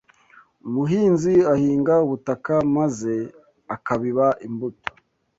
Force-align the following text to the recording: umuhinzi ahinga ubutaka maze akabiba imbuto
umuhinzi 0.67 1.33
ahinga 1.53 1.93
ubutaka 2.05 2.53
maze 2.77 3.13
akabiba 3.75 4.27
imbuto 4.47 4.89